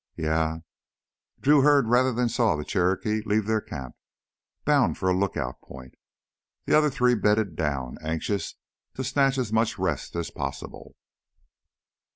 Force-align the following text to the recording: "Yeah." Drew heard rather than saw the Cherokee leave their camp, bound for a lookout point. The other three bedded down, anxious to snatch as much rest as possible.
"Yeah." 0.17 0.61
Drew 1.39 1.61
heard 1.61 1.85
rather 1.87 2.11
than 2.11 2.27
saw 2.27 2.55
the 2.55 2.65
Cherokee 2.65 3.21
leave 3.23 3.45
their 3.45 3.61
camp, 3.61 3.93
bound 4.65 4.97
for 4.97 5.09
a 5.11 5.15
lookout 5.15 5.61
point. 5.61 5.93
The 6.65 6.75
other 6.75 6.89
three 6.89 7.13
bedded 7.13 7.55
down, 7.55 7.99
anxious 8.03 8.55
to 8.95 9.03
snatch 9.03 9.37
as 9.37 9.53
much 9.53 9.77
rest 9.77 10.15
as 10.15 10.31
possible. 10.31 10.95